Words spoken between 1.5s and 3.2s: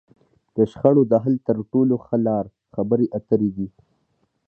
ټولو ښه لار؛ خبرې